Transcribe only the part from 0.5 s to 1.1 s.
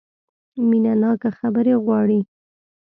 مینه